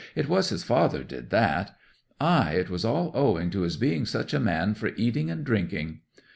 'It 0.15 0.27
was 0.27 0.49
his 0.49 0.63
father 0.63 1.03
did 1.03 1.29
that. 1.29 1.77
Ay, 2.19 2.53
it 2.53 2.71
was 2.71 2.83
all 2.83 3.11
owing 3.13 3.51
to 3.51 3.61
his 3.61 3.77
being 3.77 4.03
such 4.03 4.33
a 4.33 4.39
man 4.39 4.73
for 4.73 4.89
eating 4.95 5.29
and 5.29 5.45
drinking. 5.45 5.99